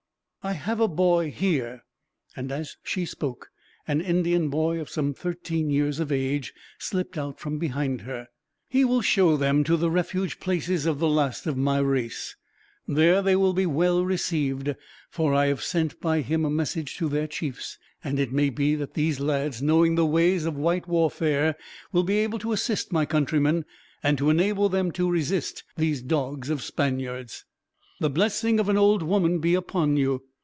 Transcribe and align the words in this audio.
"I 0.43 0.53
have 0.53 0.79
a 0.79 0.87
boy 0.87 1.29
here." 1.29 1.83
And 2.35 2.51
as 2.51 2.75
she 2.81 3.05
spoke 3.05 3.51
an 3.87 4.01
Indian 4.01 4.49
boy, 4.49 4.79
of 4.81 4.89
some 4.89 5.13
thirteen 5.13 5.69
years 5.69 5.99
of 5.99 6.11
age, 6.11 6.51
slipped 6.79 7.15
out 7.15 7.39
from 7.39 7.59
behind 7.59 8.01
her. 8.01 8.27
"He 8.67 8.83
will 8.83 9.03
show 9.03 9.37
them 9.37 9.63
to 9.65 9.77
the 9.77 9.91
refuge 9.91 10.39
places 10.39 10.87
of 10.87 10.97
the 10.97 11.07
last 11.07 11.45
of 11.45 11.57
my 11.57 11.77
race. 11.77 12.35
There 12.87 13.21
they 13.21 13.35
will 13.35 13.53
be 13.53 13.67
well 13.67 14.03
received, 14.03 14.73
for 15.11 15.31
I 15.35 15.45
have 15.45 15.61
sent 15.61 15.99
by 16.01 16.21
him 16.21 16.43
a 16.43 16.49
message 16.49 16.97
to 16.97 17.07
their 17.07 17.27
chiefs; 17.27 17.77
and 18.03 18.19
it 18.19 18.33
may 18.33 18.49
be 18.49 18.73
that 18.73 18.95
these 18.95 19.19
lads, 19.19 19.61
knowing 19.61 19.93
the 19.93 20.07
ways 20.07 20.45
of 20.45 20.57
white 20.57 20.87
warfare, 20.87 21.55
will 21.91 22.01
be 22.03 22.17
able 22.17 22.39
to 22.39 22.51
assist 22.51 22.91
my 22.91 23.05
countrymen, 23.05 23.63
and 24.01 24.17
to 24.17 24.31
enable 24.31 24.69
them 24.69 24.91
to 24.93 25.07
resist 25.07 25.63
these 25.77 26.01
dogs 26.01 26.49
of 26.49 26.63
Spaniards. 26.63 27.45
"The 27.99 28.09
blessing 28.09 28.59
of 28.59 28.69
an 28.69 28.77
old 28.77 29.03
woman 29.03 29.37
be 29.37 29.53
upon 29.53 29.97
you. 29.97 30.23